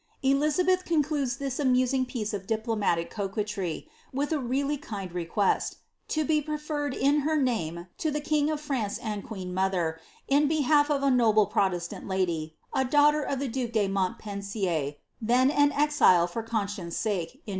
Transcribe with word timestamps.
Elizabeth 0.23 0.83
concludes 0.83 1.37
this 1.37 1.59
amusing 1.59 2.07
piece 2.07 2.33
of 2.33 2.47
diplomatic 2.47 3.11
coquetry, 3.11 3.87
with 4.11 4.31
a 4.31 4.39
really 4.39 4.75
kind 4.75 5.11
request, 5.11 5.75
to 6.07 6.25
be 6.25 6.41
preferred 6.41 6.95
in 6.95 7.19
her 7.19 7.37
name 7.37 7.85
to 7.99 8.09
the 8.09 8.19
kinj 8.19 8.51
of* 8.51 8.59
France 8.59 8.97
and 8.97 9.23
queen 9.23 9.53
mother, 9.53 9.99
in 10.27 10.47
behalf 10.47 10.89
of 10.89 11.03
a 11.03 11.11
noble 11.11 11.45
protestant 11.45 12.07
lady, 12.07 12.55
i 12.73 12.83
daughter 12.83 13.21
of 13.21 13.37
the 13.37 13.47
due 13.47 13.67
de 13.67 13.87
Montpensier, 13.87 14.95
then 15.21 15.51
an 15.51 15.71
exile 15.71 16.25
for 16.25 16.41
conscience' 16.41 16.97
■ 17.05 17.39
La. 17.45 17.49